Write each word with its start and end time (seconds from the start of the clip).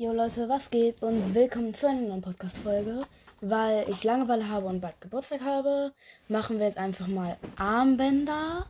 Jo 0.00 0.12
Leute, 0.12 0.48
was 0.48 0.70
geht 0.70 1.02
und 1.02 1.34
willkommen 1.34 1.74
zu 1.74 1.88
einer 1.88 2.02
neuen 2.02 2.20
Podcast-Folge. 2.20 3.04
Weil 3.40 3.84
ich 3.88 4.04
Langeweile 4.04 4.48
habe 4.48 4.66
und 4.66 4.80
bald 4.80 5.00
Geburtstag 5.00 5.40
habe, 5.40 5.92
machen 6.28 6.60
wir 6.60 6.66
jetzt 6.66 6.78
einfach 6.78 7.08
mal 7.08 7.36
Armbänder. 7.56 8.66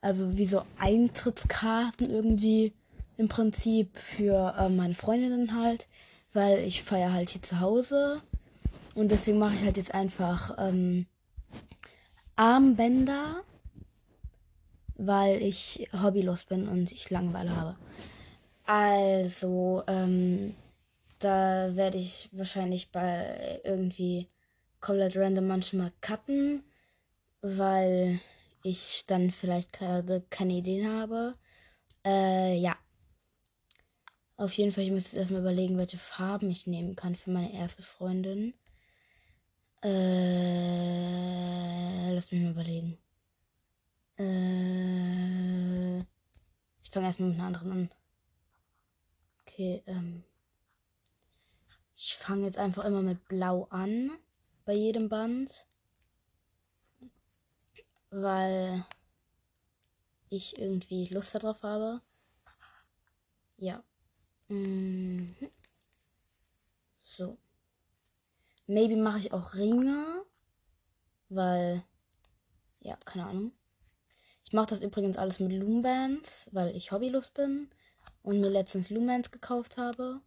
Also 0.00 0.34
wie 0.38 0.46
so 0.46 0.62
Eintrittskarten 0.78 2.08
irgendwie 2.08 2.72
im 3.18 3.28
Prinzip 3.28 3.98
für 3.98 4.54
äh, 4.58 4.70
meine 4.70 4.94
Freundinnen 4.94 5.54
halt. 5.54 5.88
Weil 6.32 6.60
ich 6.60 6.82
feiere 6.82 7.12
halt 7.12 7.28
hier 7.28 7.42
zu 7.42 7.60
Hause. 7.60 8.22
Und 8.94 9.10
deswegen 9.10 9.38
mache 9.38 9.56
ich 9.56 9.64
halt 9.64 9.76
jetzt 9.76 9.92
einfach 9.92 10.56
ähm, 10.58 11.04
Armbänder. 12.36 13.42
Weil 14.96 15.42
ich 15.42 15.90
hobbylos 16.02 16.44
bin 16.44 16.66
und 16.66 16.92
ich 16.92 17.10
Langeweile 17.10 17.54
habe. 17.54 17.76
Also, 18.64 19.82
ähm, 19.86 20.54
da 21.24 21.74
werde 21.76 21.98
ich 21.98 22.28
wahrscheinlich 22.32 22.90
bei 22.90 23.60
irgendwie 23.64 24.28
komplett 24.80 25.16
random 25.16 25.46
manchmal 25.46 25.92
cutten, 26.00 26.64
weil 27.40 28.20
ich 28.62 29.04
dann 29.06 29.30
vielleicht 29.30 29.72
gerade 29.72 30.22
keine 30.30 30.54
Ideen 30.54 30.88
habe. 30.88 31.36
Äh, 32.04 32.56
ja. 32.56 32.76
Auf 34.36 34.52
jeden 34.54 34.72
Fall, 34.72 34.84
ich 34.84 34.90
muss 34.90 35.04
jetzt 35.04 35.14
erstmal 35.14 35.40
überlegen, 35.42 35.78
welche 35.78 35.98
Farben 35.98 36.50
ich 36.50 36.66
nehmen 36.66 36.96
kann 36.96 37.14
für 37.14 37.30
meine 37.30 37.52
erste 37.54 37.82
Freundin. 37.82 38.54
Äh, 39.82 39.92
lass 42.14 42.30
mich 42.32 42.42
mal 42.42 42.50
überlegen. 42.52 42.98
Äh, 44.18 46.00
ich 46.82 46.90
fange 46.90 47.06
erstmal 47.06 47.28
mit 47.30 47.38
einer 47.38 47.46
anderen 47.46 47.72
an. 47.72 47.90
Okay, 49.42 49.82
ähm. 49.86 50.24
Ich 51.94 52.16
fange 52.16 52.44
jetzt 52.46 52.58
einfach 52.58 52.84
immer 52.84 53.02
mit 53.02 53.26
Blau 53.28 53.64
an. 53.70 54.10
Bei 54.64 54.74
jedem 54.74 55.08
Band. 55.08 55.66
Weil 58.10 58.84
ich 60.28 60.58
irgendwie 60.58 61.06
Lust 61.06 61.34
darauf 61.34 61.62
habe. 61.62 62.00
Ja. 63.56 63.82
Mhm. 64.48 65.34
So. 66.96 67.36
Maybe 68.66 68.96
mache 68.96 69.18
ich 69.18 69.32
auch 69.32 69.54
Ringe. 69.54 70.24
Weil. 71.28 71.84
Ja, 72.80 72.96
keine 72.96 73.26
Ahnung. 73.26 73.52
Ich 74.44 74.52
mache 74.52 74.66
das 74.66 74.80
übrigens 74.80 75.16
alles 75.16 75.40
mit 75.40 75.52
Loombands, 75.52 76.50
weil 76.52 76.76
ich 76.76 76.92
hobbylos 76.92 77.30
bin 77.30 77.70
und 78.22 78.40
mir 78.40 78.50
letztens 78.50 78.90
Lumens 78.90 79.30
gekauft 79.30 79.76
habe. 79.76 80.20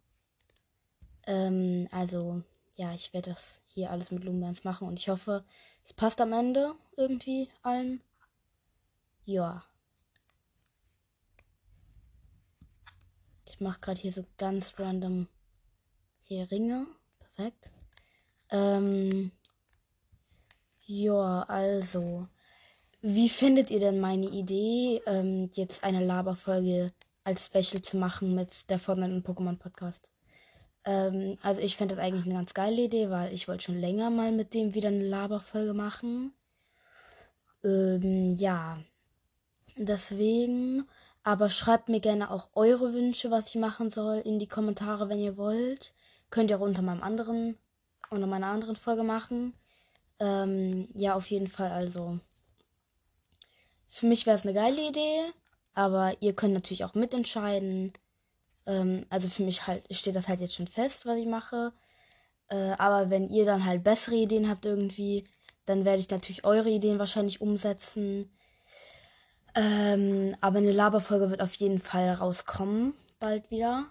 Ähm, 1.26 1.88
also, 1.90 2.42
ja, 2.76 2.92
ich 2.94 3.12
werde 3.12 3.30
das 3.30 3.60
hier 3.66 3.90
alles 3.90 4.10
mit 4.10 4.24
Lumens 4.24 4.64
machen 4.64 4.88
und 4.88 4.98
ich 4.98 5.08
hoffe, 5.08 5.44
es 5.84 5.92
passt 5.92 6.20
am 6.20 6.32
Ende 6.32 6.74
irgendwie 6.96 7.48
allen. 7.62 8.00
Ja. 9.24 9.64
Ich 13.44 13.60
mache 13.60 13.80
gerade 13.80 14.00
hier 14.00 14.12
so 14.12 14.24
ganz 14.36 14.78
random 14.78 15.28
hier 16.20 16.50
Ringe. 16.50 16.86
Perfekt. 17.18 17.70
Ähm, 18.50 19.32
ja, 20.84 21.42
also. 21.42 22.28
Wie 23.02 23.28
findet 23.28 23.70
ihr 23.70 23.78
denn 23.78 24.00
meine 24.00 24.26
Idee, 24.26 25.00
ähm, 25.06 25.50
jetzt 25.54 25.84
eine 25.84 26.04
Laberfolge 26.04 26.92
als 27.26 27.46
Special 27.46 27.82
zu 27.82 27.96
machen 27.96 28.34
mit 28.34 28.70
der 28.70 28.78
Fortnite 28.78 29.12
und 29.12 29.26
Pokémon 29.26 29.56
Podcast. 29.56 30.10
Ähm, 30.86 31.36
also 31.42 31.60
ich 31.60 31.76
fände 31.76 31.96
das 31.96 32.04
eigentlich 32.04 32.24
eine 32.26 32.34
ganz 32.34 32.54
geile 32.54 32.82
Idee, 32.82 33.10
weil 33.10 33.32
ich 33.34 33.48
wollte 33.48 33.64
schon 33.64 33.78
länger 33.78 34.08
mal 34.10 34.32
mit 34.32 34.54
dem 34.54 34.74
wieder 34.74 34.88
eine 34.88 35.06
Laberfolge 35.06 35.74
machen. 35.74 36.32
Ähm, 37.64 38.30
ja. 38.34 38.78
Deswegen. 39.76 40.86
Aber 41.24 41.50
schreibt 41.50 41.88
mir 41.88 42.00
gerne 42.00 42.30
auch 42.30 42.50
eure 42.54 42.94
Wünsche, 42.94 43.32
was 43.32 43.48
ich 43.48 43.56
machen 43.56 43.90
soll, 43.90 44.18
in 44.18 44.38
die 44.38 44.46
Kommentare, 44.46 45.08
wenn 45.08 45.18
ihr 45.18 45.36
wollt. 45.36 45.92
Könnt 46.30 46.50
ihr 46.50 46.58
auch 46.58 46.62
unter 46.62 46.82
meinem 46.82 47.02
anderen, 47.02 47.58
unter 48.10 48.28
meiner 48.28 48.46
anderen 48.46 48.76
Folge 48.76 49.02
machen. 49.02 49.54
Ähm, 50.20 50.88
ja, 50.94 51.14
auf 51.14 51.26
jeden 51.30 51.48
Fall, 51.48 51.72
also. 51.72 52.20
Für 53.88 54.06
mich 54.06 54.26
wäre 54.26 54.36
es 54.36 54.44
eine 54.44 54.54
geile 54.54 54.88
Idee. 54.88 55.32
Aber 55.74 56.16
ihr 56.20 56.34
könnt 56.34 56.54
natürlich 56.54 56.84
auch 56.84 56.94
mitentscheiden. 56.94 57.92
Ähm, 58.66 59.06
also 59.10 59.28
für 59.28 59.42
mich 59.42 59.66
halt 59.66 59.84
steht 59.94 60.16
das 60.16 60.28
halt 60.28 60.40
jetzt 60.40 60.54
schon 60.54 60.66
fest, 60.66 61.06
was 61.06 61.18
ich 61.18 61.26
mache. 61.26 61.72
Äh, 62.48 62.72
aber 62.78 63.10
wenn 63.10 63.30
ihr 63.30 63.44
dann 63.44 63.64
halt 63.64 63.84
bessere 63.84 64.16
Ideen 64.16 64.48
habt 64.48 64.64
irgendwie, 64.64 65.24
dann 65.64 65.84
werde 65.84 65.98
ich 65.98 66.10
natürlich 66.10 66.44
eure 66.44 66.70
Ideen 66.70 66.98
wahrscheinlich 66.98 67.40
umsetzen. 67.40 68.30
Ähm, 69.54 70.36
aber 70.40 70.58
eine 70.58 70.72
Laberfolge 70.72 71.30
wird 71.30 71.40
auf 71.40 71.54
jeden 71.54 71.78
Fall 71.78 72.12
rauskommen, 72.12 72.94
bald 73.18 73.50
wieder. 73.50 73.86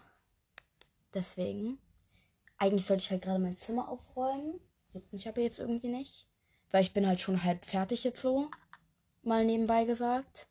Deswegen. 1.13 1.79
Eigentlich 2.57 2.85
sollte 2.85 3.03
ich 3.03 3.11
halt 3.11 3.21
gerade 3.23 3.39
mein 3.39 3.57
Zimmer 3.57 3.89
aufräumen. 3.89 4.59
Mich 5.11 5.27
aber 5.27 5.41
jetzt 5.41 5.59
irgendwie 5.59 5.89
nicht. 5.89 6.27
Weil 6.71 6.83
ich 6.83 6.93
bin 6.93 7.07
halt 7.07 7.19
schon 7.19 7.43
halb 7.43 7.65
fertig 7.65 8.03
jetzt 8.03 8.21
so. 8.21 8.49
Mal 9.23 9.43
nebenbei 9.43 9.85
gesagt. 9.85 10.47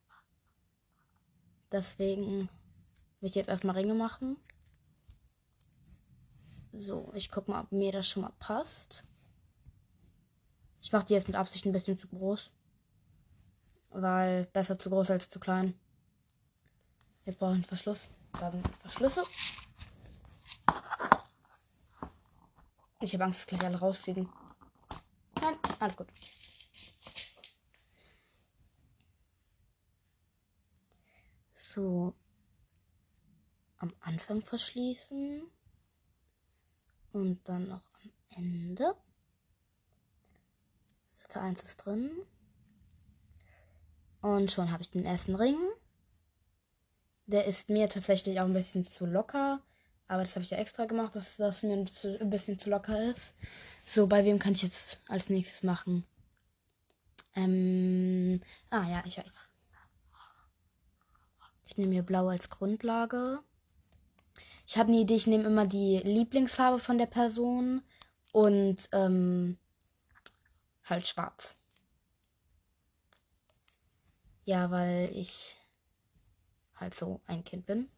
Deswegen 1.73 2.49
will 3.25 3.31
ich 3.31 3.37
jetzt 3.37 3.49
erstmal 3.49 3.75
Ringe 3.75 3.95
machen. 3.95 4.37
So, 6.73 7.11
ich 7.15 7.31
guck 7.31 7.49
mal, 7.49 7.63
ob 7.63 7.73
mir 7.73 7.91
das 7.91 8.07
schon 8.07 8.21
mal 8.23 8.35
passt. 8.39 9.03
Ich 10.83 10.93
mache 10.93 11.07
die 11.07 11.15
jetzt 11.15 11.27
mit 11.27 11.35
Absicht 11.35 11.65
ein 11.65 11.73
bisschen 11.73 11.99
zu 11.99 12.07
groß. 12.07 12.51
Weil 13.89 14.45
besser 14.53 14.79
zu 14.79 14.91
groß 14.91 15.11
als 15.11 15.31
zu 15.31 15.41
klein. 15.41 15.73
Jetzt 17.25 17.39
brauche 17.39 17.53
ich 17.53 17.55
einen 17.55 17.65
Verschluss. 17.65 18.11
Da 18.33 18.51
sind 18.51 18.69
Verschlüsse. 18.77 19.23
Ich 23.01 23.15
habe 23.15 23.25
Angst, 23.25 23.41
dass 23.41 23.47
gleich 23.47 23.65
alle 23.65 23.79
rausfliegen. 23.79 24.29
Nein, 25.41 25.57
alles 25.81 25.97
gut. 25.97 26.09
so 31.75 32.15
am 33.85 33.93
Anfang 34.01 34.41
verschließen 34.41 35.43
und 37.13 37.49
dann 37.49 37.69
noch 37.69 37.83
am 38.03 38.11
Ende. 38.31 38.95
Sätze 41.13 41.41
1 41.41 41.63
ist 41.63 41.77
drin. 41.77 42.11
Und 44.23 44.51
schon 44.51 44.71
habe 44.71 44.83
ich 44.83 44.91
den 44.91 45.05
ersten 45.05 45.35
Ring. 45.35 45.59
Der 47.27 47.45
ist 47.45 47.69
mir 47.69 47.91
tatsächlich 47.91 48.41
auch 48.41 48.47
ein 48.47 48.55
bisschen 48.55 48.85
zu 48.85 49.05
locker. 49.05 49.61
Aber 50.09 50.23
das 50.23 50.35
habe 50.35 50.45
ich 50.45 50.51
ja 50.51 50.59
extra 50.59 50.87
gemacht, 50.87 51.15
dass 51.15 51.37
das 51.37 51.63
mir 51.63 51.75
ein 51.75 52.31
bisschen 52.31 52.59
zu 52.59 52.71
locker 52.71 53.11
ist. 53.11 53.35
So, 53.85 54.07
bei 54.07 54.25
wem 54.25 54.39
kann 54.39 54.53
ich 54.53 54.63
jetzt 54.63 55.01
als 55.09 55.29
nächstes 55.29 55.63
machen? 55.63 56.07
Ähm, 57.35 58.41
ah 58.71 58.89
ja, 58.89 59.03
ich 59.05 59.19
weiß. 59.19 59.27
Ich 61.67 61.77
nehme 61.77 61.93
hier 61.93 62.03
blau 62.03 62.29
als 62.29 62.49
Grundlage. 62.49 63.41
Ich 64.67 64.79
habe 64.79 64.89
eine 64.89 65.01
Idee, 65.01 65.17
ich 65.17 65.27
nehme 65.27 65.45
immer 65.45 65.67
die 65.67 65.99
Lieblingsfarbe 65.99 66.79
von 66.79 66.99
der 66.99 67.07
Person 67.07 67.83
und 68.33 68.89
ähm, 68.93 69.59
halt 70.85 71.07
schwarz. 71.07 71.57
Ja, 74.45 74.71
weil 74.71 75.11
ich 75.15 75.57
halt 76.77 76.95
so 76.95 77.21
ein 77.27 77.45
Kind 77.45 77.67
bin. 77.67 77.89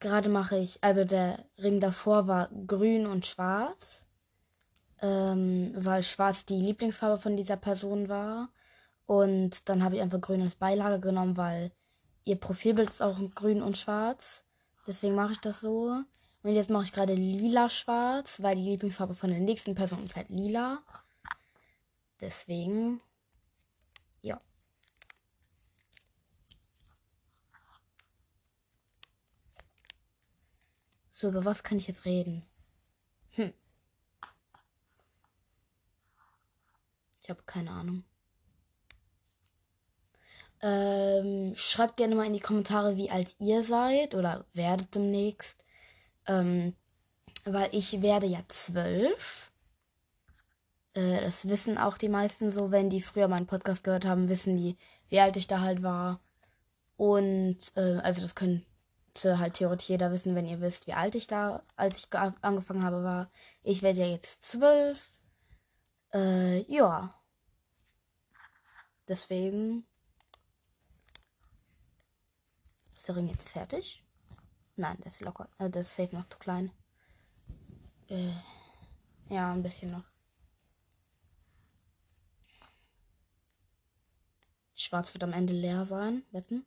Gerade 0.00 0.28
mache 0.28 0.56
ich, 0.58 0.82
also 0.82 1.04
der 1.04 1.44
Ring 1.58 1.80
davor 1.80 2.28
war 2.28 2.48
grün 2.66 3.06
und 3.06 3.26
schwarz, 3.26 4.04
ähm, 5.02 5.72
weil 5.74 6.04
schwarz 6.04 6.44
die 6.44 6.60
Lieblingsfarbe 6.60 7.18
von 7.18 7.36
dieser 7.36 7.56
Person 7.56 8.08
war. 8.08 8.50
Und 9.06 9.68
dann 9.68 9.82
habe 9.82 9.96
ich 9.96 10.02
einfach 10.02 10.20
grün 10.20 10.42
als 10.42 10.54
Beilage 10.54 11.00
genommen, 11.00 11.36
weil 11.36 11.72
ihr 12.28 12.36
Profilbild 12.36 12.90
ist 12.90 13.02
auch 13.02 13.18
grün 13.34 13.62
und 13.62 13.78
schwarz. 13.78 14.44
Deswegen 14.86 15.14
mache 15.14 15.32
ich 15.32 15.40
das 15.40 15.60
so. 15.60 16.04
Und 16.42 16.54
jetzt 16.54 16.70
mache 16.70 16.84
ich 16.84 16.92
gerade 16.92 17.14
lila-schwarz, 17.14 18.42
weil 18.42 18.54
die 18.56 18.62
Lieblingsfarbe 18.62 19.14
von 19.14 19.30
der 19.30 19.40
nächsten 19.40 19.74
Person 19.74 20.04
ist 20.04 20.14
halt 20.14 20.28
lila. 20.28 20.82
Deswegen, 22.20 23.00
ja. 24.20 24.40
So, 31.12 31.28
über 31.28 31.44
was 31.44 31.62
kann 31.62 31.78
ich 31.78 31.88
jetzt 31.88 32.04
reden? 32.04 32.44
Hm. 33.30 33.52
Ich 37.20 37.30
habe 37.30 37.42
keine 37.44 37.70
Ahnung. 37.70 38.04
Ähm, 40.60 41.52
schreibt 41.54 41.96
gerne 41.96 42.14
mal 42.14 42.26
in 42.26 42.32
die 42.32 42.40
Kommentare, 42.40 42.96
wie 42.96 43.10
alt 43.10 43.36
ihr 43.38 43.62
seid 43.62 44.14
oder 44.14 44.44
werdet 44.54 44.94
demnächst. 44.94 45.64
Ähm, 46.26 46.74
weil 47.44 47.68
ich 47.72 48.02
werde 48.02 48.26
ja 48.26 48.40
zwölf. 48.48 49.52
Äh, 50.94 51.20
das 51.22 51.48
wissen 51.48 51.78
auch 51.78 51.98
die 51.98 52.08
meisten 52.08 52.50
so, 52.50 52.70
wenn 52.70 52.90
die 52.90 53.00
früher 53.00 53.28
meinen 53.28 53.46
Podcast 53.46 53.84
gehört 53.84 54.04
haben, 54.04 54.28
wissen 54.28 54.56
die, 54.56 54.76
wie 55.08 55.20
alt 55.20 55.36
ich 55.36 55.46
da 55.46 55.60
halt 55.60 55.82
war. 55.82 56.20
Und 56.96 57.58
äh, 57.76 57.98
also 58.02 58.20
das 58.20 58.34
könnte 58.34 58.64
halt 59.38 59.54
theoretisch 59.54 59.88
jeder 59.88 60.10
wissen, 60.12 60.34
wenn 60.34 60.46
ihr 60.46 60.60
wisst, 60.60 60.86
wie 60.86 60.94
alt 60.94 61.14
ich 61.14 61.28
da, 61.28 61.62
als 61.76 61.96
ich 61.96 62.08
angefangen 62.12 62.84
habe, 62.84 63.04
war. 63.04 63.30
Ich 63.62 63.82
werde 63.82 64.00
ja 64.00 64.06
jetzt 64.06 64.42
zwölf. 64.42 65.12
Äh, 66.12 66.62
ja. 66.72 67.14
Deswegen 69.06 69.86
ist 72.96 72.97
der 73.08 73.16
Ring 73.16 73.28
jetzt 73.28 73.48
fertig. 73.48 74.04
Nein, 74.76 74.98
der 74.98 75.06
ist 75.06 75.22
locker. 75.22 75.48
Äh, 75.58 75.70
der 75.70 75.80
ist 75.80 75.96
safe 75.96 76.14
noch 76.14 76.28
zu 76.28 76.38
klein. 76.38 76.70
Äh, 78.08 78.34
ja, 79.30 79.52
ein 79.52 79.62
bisschen 79.62 79.90
noch. 79.90 80.04
Schwarz 84.74 85.12
wird 85.12 85.24
am 85.24 85.32
Ende 85.32 85.52
leer 85.52 85.84
sein. 85.84 86.24
Wetten? 86.30 86.64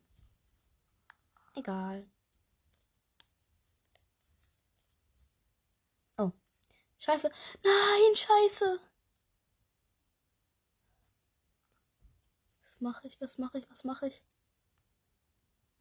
Egal. 1.54 2.06
Oh. 6.18 6.32
Scheiße. 6.98 7.30
Nein, 7.62 8.16
scheiße. 8.16 8.80
Was 12.66 12.80
mache 12.80 13.06
ich? 13.06 13.20
Was 13.20 13.38
mache 13.38 13.58
ich? 13.58 13.70
Was 13.70 13.84
mache 13.84 14.06
ich? 14.08 14.22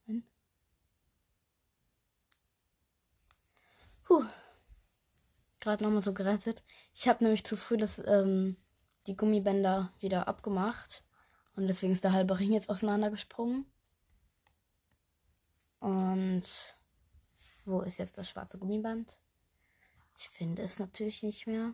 Nein. 0.06 0.24
Puh. 4.03 4.25
Gerade 5.59 5.83
nochmal 5.83 6.01
so 6.01 6.13
gerettet. 6.13 6.63
Ich 6.94 7.07
habe 7.07 7.24
nämlich 7.24 7.44
zu 7.44 7.56
früh 7.56 7.77
das, 7.77 8.01
ähm, 8.06 8.57
die 9.07 9.15
Gummibänder 9.15 9.94
wieder 10.00 10.27
abgemacht. 10.27 11.03
Und 11.56 11.68
deswegen 11.68 11.94
ist 11.94 12.03
der 12.03 12.13
halbe 12.13 12.39
Ring 12.39 12.51
jetzt 12.51 12.69
auseinandergesprungen. 12.69 13.65
Und 15.80 16.44
wo 17.65 17.81
ist 17.81 17.98
jetzt 17.98 18.18
das 18.18 18.30
schwarze 18.30 18.57
Gummiband? 18.57 19.19
Ich 20.18 20.30
finde 20.30 20.62
es 20.62 20.80
natürlich 20.80 21.24
nicht 21.24 21.47
mehr. 21.47 21.74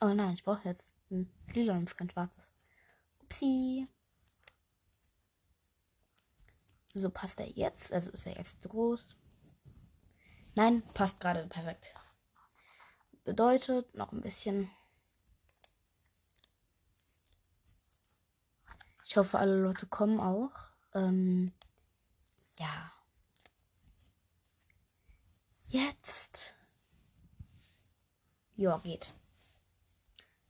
Oh 0.00 0.12
nein, 0.12 0.34
ich 0.34 0.44
brauche 0.44 0.68
jetzt 0.68 0.92
ein 1.10 1.30
lila 1.54 1.74
und 1.74 1.96
kein 1.96 2.10
schwarzes. 2.10 2.50
Upsi. 3.22 3.88
So 6.98 7.10
passt 7.10 7.40
er 7.40 7.48
jetzt. 7.48 7.92
Also 7.92 8.10
ist 8.10 8.26
er 8.26 8.36
jetzt 8.36 8.62
zu 8.62 8.68
groß. 8.68 9.16
Nein, 10.54 10.82
passt 10.94 11.20
gerade 11.20 11.46
perfekt. 11.46 11.94
Bedeutet 13.24 13.94
noch 13.94 14.12
ein 14.12 14.22
bisschen 14.22 14.70
Ich 19.08 19.16
hoffe, 19.16 19.38
alle 19.38 19.56
Leute 19.56 19.86
kommen 19.86 20.18
auch. 20.18 20.50
Ähm, 20.92 21.52
ja. 22.58 22.92
Jetzt. 25.68 26.56
Ja, 28.56 28.78
geht. 28.78 29.14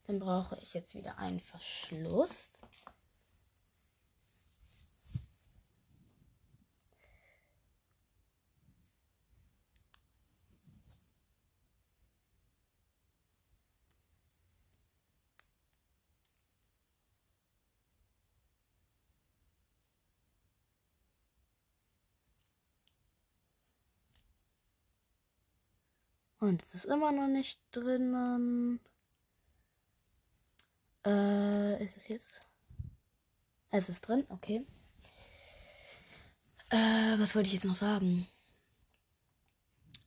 Dann 0.05 0.19
brauche 0.19 0.57
ich 0.59 0.73
jetzt 0.73 0.95
wieder 0.95 1.19
einen 1.19 1.41
Verschluss. 1.41 2.51
Und 26.41 26.65
es 26.65 26.75
ist 26.75 26.85
immer 26.85 27.13
noch 27.13 27.29
nicht 27.29 27.61
drinnen. 27.73 28.81
Äh, 31.05 31.85
ist 31.85 31.97
es 31.97 32.09
jetzt? 32.09 32.41
Es 33.71 33.89
ist 33.89 34.03
drin, 34.03 34.27
okay. 34.29 34.67
Äh, 36.71 37.19
was 37.19 37.35
wollte 37.35 37.47
ich 37.47 37.55
jetzt 37.55 37.65
noch 37.65 37.77
sagen? 37.77 38.27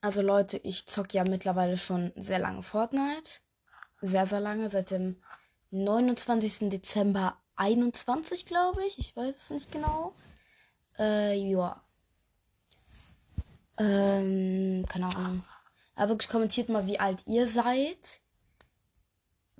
Also 0.01 0.21
Leute, 0.21 0.57
ich 0.57 0.87
zocke 0.87 1.17
ja 1.17 1.23
mittlerweile 1.23 1.77
schon 1.77 2.11
sehr 2.15 2.39
lange 2.39 2.63
Fortnite. 2.63 3.41
Sehr, 4.01 4.25
sehr 4.25 4.39
lange, 4.39 4.69
seit 4.69 4.91
dem 4.91 5.21
29. 5.71 6.69
Dezember 6.69 7.37
21, 7.55 8.45
glaube 8.45 8.85
ich. 8.85 8.97
Ich 8.97 9.15
weiß 9.15 9.35
es 9.35 9.49
nicht 9.49 9.71
genau. 9.71 10.13
Äh, 10.97 11.35
ja. 11.35 11.83
Ähm, 13.77 14.85
keine 14.87 15.07
Ahnung. 15.15 15.43
Aber 15.99 16.11
wirklich 16.11 16.29
kommentiert 16.29 16.69
mal, 16.69 16.87
wie 16.87 16.97
alt 16.97 17.27
ihr 17.27 17.45
seid. 17.45 18.21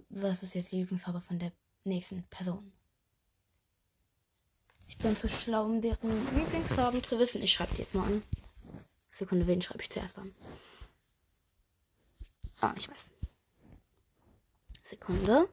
Was 0.07 0.41
ist 0.41 0.56
jetzt 0.56 0.71
die 0.71 0.77
Lieblingsfarbe 0.77 1.19
von 1.19 1.38
der 1.38 1.51
nächsten 1.83 2.24
Person? 2.30 2.71
Ich 4.88 4.97
bin 4.97 5.18
zu 5.18 5.27
schlau, 5.27 5.65
um 5.65 5.81
deren 5.81 6.09
Lieblingsfarben 6.38 7.03
zu 7.03 7.19
wissen. 7.19 7.44
Ich 7.44 7.51
schreibe 7.51 7.75
die 7.75 7.81
jetzt 7.81 7.94
mal 7.94 8.06
an. 8.06 8.24
Sekunde, 9.09 9.47
wen 9.47 9.62
schreibe 9.62 9.81
ich 9.81 9.89
zuerst 9.89 10.18
an? 10.18 10.33
Ah, 12.62 12.74
ich 12.77 12.89
weiß. 12.89 13.09
Sekunde. 14.83 15.50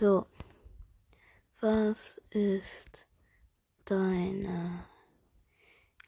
So. 0.00 0.26
Was 1.60 2.22
ist 2.30 3.06
deine 3.84 4.86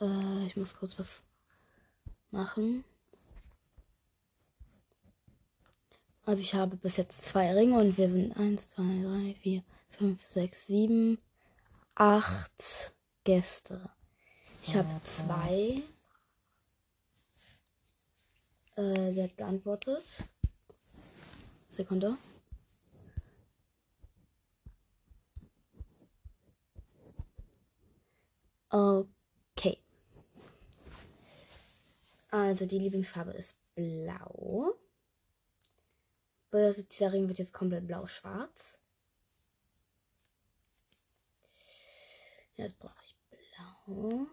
Äh, 0.00 0.46
ich 0.46 0.56
muss 0.56 0.76
kurz 0.76 0.98
was 0.98 1.22
machen. 2.30 2.84
Also 6.28 6.42
ich 6.42 6.54
habe 6.54 6.76
bis 6.76 6.98
jetzt 6.98 7.22
zwei 7.22 7.54
Ringe 7.54 7.78
und 7.78 7.96
wir 7.96 8.06
sind 8.06 8.36
1, 8.36 8.68
2, 8.68 8.82
3, 8.82 9.34
4, 9.40 9.62
5, 9.92 10.26
6, 10.26 10.66
7, 10.66 11.18
8 11.94 12.94
Gäste. 13.24 13.90
Ich 14.62 14.76
habe 14.76 14.90
zwei. 15.04 15.82
Äh, 18.76 19.12
sie 19.12 19.22
hat 19.22 19.38
geantwortet. 19.38 20.04
Sekunde. 21.70 22.18
Okay. 28.68 29.78
Also 32.30 32.66
die 32.66 32.80
Lieblingsfarbe 32.80 33.30
ist 33.30 33.56
blau. 33.74 34.74
Bedeutet, 36.50 36.92
dieser 36.92 37.12
Ring 37.12 37.28
wird 37.28 37.38
jetzt 37.38 37.52
komplett 37.52 37.86
blau-schwarz. 37.86 38.78
Jetzt 42.56 42.78
brauche 42.78 43.02
ich 43.04 43.16
blau. 43.28 44.26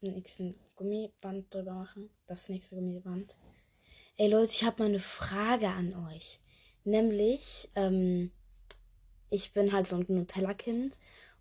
nächsten 0.00 0.54
Gummiband 0.76 1.52
drüber 1.52 1.72
machen. 1.74 2.10
Das 2.28 2.48
nächste 2.48 2.76
Gummiband. 2.76 3.36
Ey 4.16 4.30
Leute, 4.30 4.52
ich 4.52 4.62
habe 4.62 4.84
mal 4.84 4.88
eine 4.88 5.00
Frage 5.00 5.68
an 5.68 5.96
euch. 6.06 6.38
Nämlich, 6.84 7.68
ähm, 7.74 8.30
ich 9.30 9.52
bin 9.52 9.72
halt 9.72 9.88
so 9.88 9.96
ein 9.96 10.04
Nutella-Kind 10.08 10.98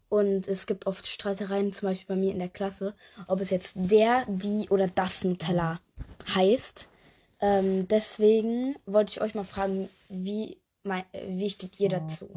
und 0.10 0.48
es 0.48 0.66
gibt 0.66 0.88
oft 0.88 1.06
Streitereien, 1.06 1.74
zum 1.74 1.90
Beispiel 1.90 2.16
bei 2.16 2.20
mir 2.20 2.32
in 2.32 2.40
der 2.40 2.50
Klasse, 2.50 2.96
ob 3.28 3.42
es 3.42 3.50
jetzt 3.52 3.74
der, 3.76 4.26
die 4.28 4.68
oder 4.70 4.88
das 4.88 5.24
Nutella 5.24 5.80
heißt. 6.34 6.90
Ähm, 7.42 7.88
deswegen 7.88 8.76
wollte 8.86 9.12
ich 9.12 9.22
euch 9.22 9.36
mal 9.36 9.44
fragen, 9.44 9.90
wie 10.10 10.58
mein, 10.84 11.04
wie 11.28 11.50
steht 11.50 11.80
ihr 11.80 11.90
dazu? 11.90 12.30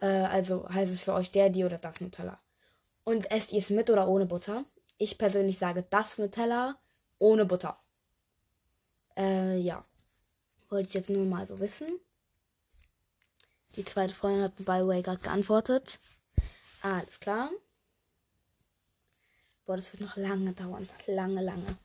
Äh, 0.00 0.06
also 0.06 0.68
heißt 0.68 0.92
es 0.92 1.02
für 1.02 1.14
euch 1.14 1.30
der, 1.30 1.48
die 1.50 1.64
oder 1.64 1.78
das 1.78 2.00
Nutella? 2.00 2.38
Und 3.04 3.30
esst 3.30 3.52
ihr 3.52 3.58
es 3.58 3.70
mit 3.70 3.90
oder 3.90 4.06
ohne 4.06 4.26
Butter? 4.26 4.64
Ich 4.98 5.18
persönlich 5.18 5.58
sage 5.58 5.84
das 5.88 6.18
Nutella 6.18 6.76
ohne 7.18 7.46
Butter. 7.46 7.78
Äh, 9.16 9.58
ja. 9.58 9.84
Wollte 10.68 10.88
ich 10.88 10.94
jetzt 10.94 11.10
nur 11.10 11.24
mal 11.24 11.46
so 11.46 11.58
wissen. 11.58 11.88
Die 13.76 13.84
zweite 13.84 14.12
Freundin 14.12 14.42
hat 14.42 14.56
by 14.56 14.80
the 14.80 14.86
way 14.86 15.02
gerade 15.02 15.22
geantwortet. 15.22 15.98
Alles 16.82 17.18
klar. 17.20 17.50
Boah, 19.64 19.76
das 19.76 19.92
wird 19.92 20.02
noch 20.02 20.16
lange 20.16 20.52
dauern. 20.52 20.88
Lange, 21.06 21.42
lange. 21.42 21.78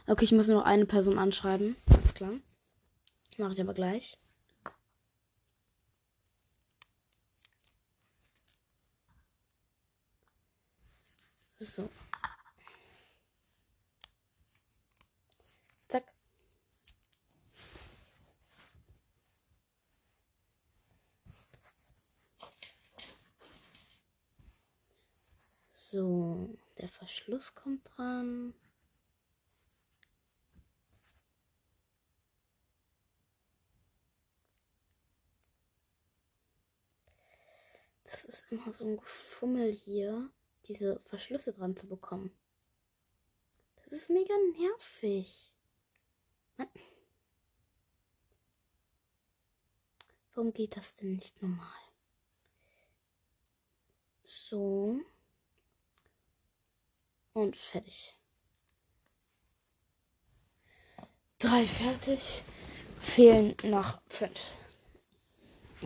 Okay, 0.05 0.25
ich 0.25 0.31
muss 0.31 0.45
nur 0.45 0.57
noch 0.57 0.65
eine 0.67 0.85
Person 0.85 1.17
anschreiben. 1.17 1.75
Alles 1.89 2.13
klar. 2.13 2.33
Mache 3.39 3.53
ich 3.53 3.61
aber 3.61 3.73
gleich. 3.73 4.19
So. 11.57 11.89
So, 25.97 26.55
der 26.77 26.89
Verschluss 26.89 27.55
kommt 27.55 27.89
dran. 27.89 28.53
Das 38.03 38.25
ist 38.25 38.45
immer 38.51 38.71
so 38.71 38.85
ein 38.85 38.97
Gefummel 38.97 39.71
hier, 39.71 40.29
diese 40.67 40.99
Verschlüsse 40.99 41.51
dran 41.51 41.75
zu 41.75 41.87
bekommen. 41.87 42.31
Das 43.77 43.87
ist 43.93 44.11
mega 44.11 44.35
nervig. 44.55 45.51
Warum 50.35 50.53
geht 50.53 50.77
das 50.77 50.93
denn 50.93 51.15
nicht 51.15 51.41
normal? 51.41 51.81
So. 54.21 55.03
Und 57.37 57.55
fertig. 57.55 58.19
Drei 61.37 61.67
fertig. 61.67 62.43
Fehlen 62.99 63.55
noch 63.63 64.01
fünf. 64.09 64.57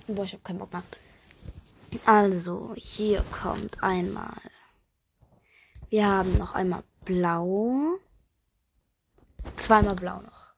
Boah, 0.07 0.23
ich 0.23 0.33
hab 0.33 0.45
keinen 0.45 0.59
Bock 0.59 0.71
mehr. 0.71 0.83
Also, 2.05 2.73
hier 2.77 3.21
kommt 3.33 3.83
einmal. 3.83 4.39
Wir 5.89 6.07
haben 6.07 6.37
noch 6.37 6.53
einmal 6.53 6.85
blau. 7.03 7.99
Zweimal 9.57 9.95
blau 9.95 10.21
noch. 10.21 10.53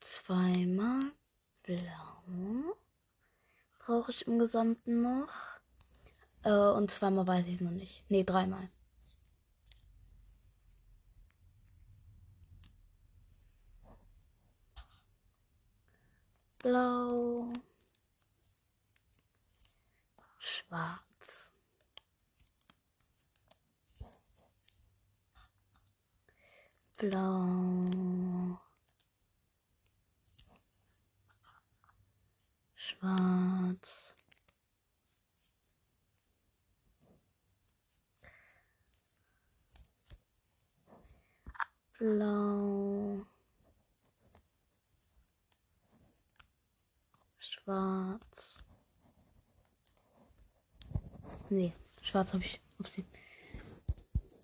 Zweimal 0.00 1.12
blau. 1.62 2.74
Brauche 3.78 4.10
ich 4.10 4.26
im 4.26 4.40
Gesamten 4.40 5.02
noch. 5.02 5.45
Äh, 6.46 6.50
und 6.50 6.90
zweimal 6.92 7.26
weiß 7.26 7.48
ich 7.48 7.60
noch 7.60 7.72
nicht. 7.72 8.04
Nee, 8.08 8.22
dreimal. 8.24 8.68
Blau. 16.62 17.52
Schwarz. 20.38 21.50
Blau. 26.96 27.84
Schwarz. 32.76 34.05
Blau. 42.06 43.20
Schwarz. 47.38 48.58
Nee, 51.50 51.72
schwarz 52.00 52.32
habe 52.32 52.44
ich. 52.44 52.60
Upsi. 52.78 53.04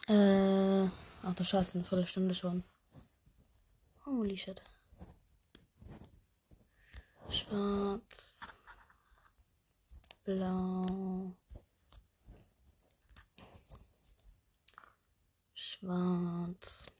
Äh. 0.08 0.88
Ach 1.22 1.34
du 1.36 1.44
Scheiße, 1.44 1.74
eine 1.74 1.84
Viertelstunde 1.84 2.34
schon. 2.34 2.64
Holy 4.06 4.36
shit. 4.36 4.60
Schwarz. 7.28 8.40
Blau. 10.24 11.36
Schwarz. 15.54 16.91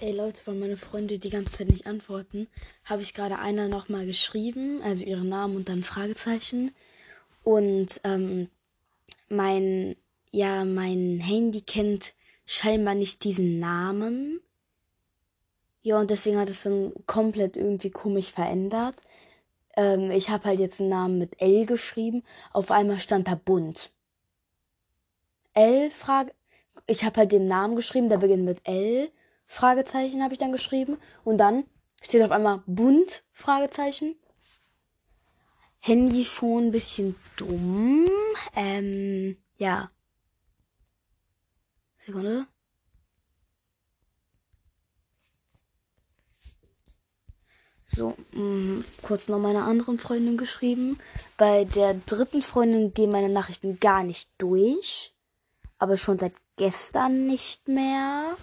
Ey 0.00 0.10
Leute, 0.10 0.42
weil 0.46 0.56
meine 0.56 0.76
Freunde 0.76 1.20
die 1.20 1.30
ganze 1.30 1.52
Zeit 1.52 1.68
nicht 1.68 1.86
antworten, 1.86 2.48
habe 2.84 3.02
ich 3.02 3.14
gerade 3.14 3.38
einer 3.38 3.68
nochmal 3.68 4.06
geschrieben, 4.06 4.80
also 4.82 5.04
ihren 5.04 5.28
Namen 5.28 5.54
und 5.54 5.68
dann 5.68 5.84
Fragezeichen. 5.84 6.74
Und 7.44 8.00
ähm, 8.02 8.48
mein, 9.28 9.94
ja, 10.32 10.64
mein 10.64 11.20
Handy 11.20 11.60
kennt 11.60 12.12
scheinbar 12.44 12.96
nicht 12.96 13.22
diesen 13.22 13.60
Namen. 13.60 14.40
Ja, 15.82 16.00
und 16.00 16.10
deswegen 16.10 16.38
hat 16.38 16.48
es 16.48 16.64
dann 16.64 16.92
komplett 17.06 17.56
irgendwie 17.56 17.90
komisch 17.90 18.32
verändert. 18.32 18.96
Ähm, 19.76 20.10
ich 20.10 20.28
habe 20.28 20.44
halt 20.44 20.58
jetzt 20.58 20.80
einen 20.80 20.90
Namen 20.90 21.18
mit 21.18 21.40
L 21.40 21.66
geschrieben. 21.66 22.24
Auf 22.52 22.72
einmal 22.72 22.98
stand 22.98 23.28
da 23.28 23.36
bunt. 23.36 23.92
L, 25.52 25.90
Frage. 25.92 26.32
Ich 26.88 27.04
habe 27.04 27.18
halt 27.18 27.32
den 27.32 27.46
Namen 27.46 27.76
geschrieben, 27.76 28.08
der 28.08 28.18
beginnt 28.18 28.44
mit 28.44 28.66
L. 28.66 29.12
Fragezeichen 29.46 30.22
habe 30.22 30.34
ich 30.34 30.38
dann 30.38 30.52
geschrieben. 30.52 30.98
Und 31.24 31.38
dann 31.38 31.64
steht 32.02 32.22
auf 32.22 32.30
einmal 32.30 32.62
bunt, 32.66 33.24
Fragezeichen. 33.32 34.16
Handy 35.80 36.24
schon 36.24 36.66
ein 36.66 36.72
bisschen 36.72 37.14
dumm. 37.36 38.08
Ähm, 38.56 39.36
ja. 39.56 39.90
Sekunde. 41.98 42.46
So, 47.86 48.16
mh, 48.32 48.40
mm, 48.40 48.84
kurz 49.02 49.28
noch 49.28 49.38
meiner 49.38 49.66
anderen 49.66 49.98
Freundin 49.98 50.36
geschrieben. 50.36 50.98
Bei 51.36 51.64
der 51.64 51.94
dritten 51.94 52.42
Freundin 52.42 52.92
gehen 52.92 53.10
meine 53.10 53.28
Nachrichten 53.28 53.78
gar 53.78 54.02
nicht 54.02 54.30
durch. 54.38 55.14
Aber 55.78 55.96
schon 55.96 56.18
seit 56.18 56.34
gestern 56.56 57.26
nicht 57.26 57.68
mehr. 57.68 58.36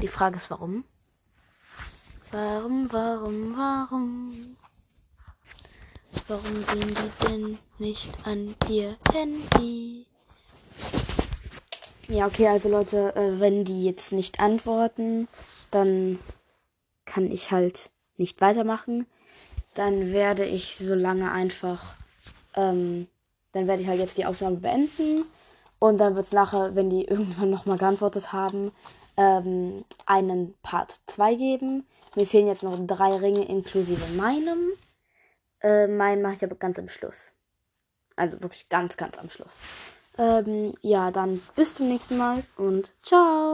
Die 0.00 0.08
Frage 0.08 0.36
ist, 0.36 0.50
warum? 0.50 0.84
Warum, 2.30 2.90
warum, 2.90 3.54
warum? 3.56 4.56
Warum 6.26 6.66
gehen 6.66 6.94
die 6.94 7.26
denn 7.26 7.58
nicht 7.78 8.10
an 8.24 8.54
ihr 8.68 8.96
Handy? 9.12 10.06
Ja, 12.08 12.26
okay, 12.26 12.48
also 12.48 12.70
Leute, 12.70 13.14
äh, 13.14 13.38
wenn 13.40 13.64
die 13.64 13.84
jetzt 13.84 14.12
nicht 14.12 14.40
antworten, 14.40 15.28
dann 15.70 16.18
kann 17.04 17.30
ich 17.30 17.50
halt 17.50 17.90
nicht 18.16 18.40
weitermachen. 18.40 19.06
Dann 19.74 20.12
werde 20.12 20.46
ich 20.46 20.76
so 20.76 20.94
lange 20.94 21.30
einfach, 21.30 21.94
ähm, 22.56 23.06
dann 23.52 23.66
werde 23.66 23.82
ich 23.82 23.88
halt 23.88 24.00
jetzt 24.00 24.16
die 24.16 24.26
Aufnahme 24.26 24.56
beenden. 24.56 25.24
Und 25.78 25.98
dann 25.98 26.14
wird 26.14 26.26
es 26.26 26.32
nachher, 26.32 26.74
wenn 26.74 26.88
die 26.88 27.04
irgendwann 27.08 27.50
nochmal 27.50 27.76
geantwortet 27.76 28.32
haben, 28.32 28.72
ähm, 29.20 29.84
einen 30.06 30.54
Part 30.62 31.00
2 31.06 31.34
geben. 31.34 31.86
Mir 32.16 32.26
fehlen 32.26 32.46
jetzt 32.46 32.62
noch 32.62 32.78
drei 32.86 33.16
Ringe 33.16 33.44
inklusive 33.44 34.14
meinem. 34.14 34.72
Äh, 35.60 35.86
meinen 35.86 36.22
mache 36.22 36.34
ich 36.34 36.44
aber 36.44 36.56
ganz 36.56 36.78
am 36.78 36.88
Schluss. 36.88 37.16
Also 38.16 38.40
wirklich 38.40 38.68
ganz, 38.70 38.96
ganz 38.96 39.18
am 39.18 39.28
Schluss. 39.28 39.52
Ähm, 40.18 40.74
ja, 40.80 41.10
dann 41.10 41.40
bis 41.54 41.74
zum 41.74 41.88
nächsten 41.88 42.16
Mal 42.16 42.44
und 42.56 42.92
ciao. 43.02 43.50